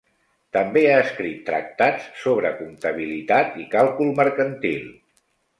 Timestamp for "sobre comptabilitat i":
2.23-3.69